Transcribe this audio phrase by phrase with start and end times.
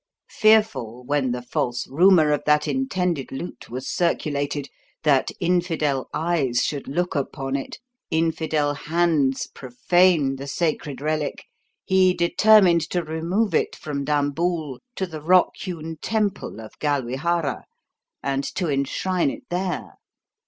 [0.31, 4.67] Fearful, when the false rumour of that intended loot was circulated,
[5.03, 7.77] that infidel eyes should look upon it,
[8.09, 11.45] infidel hands profane the sacred relic,
[11.85, 17.65] he determined to remove it from Dambool to the rock hewn temple of Galwihara
[18.23, 19.99] and to enshrine it there.